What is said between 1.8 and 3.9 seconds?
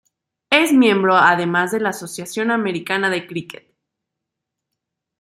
Asociación Americana de Críquet.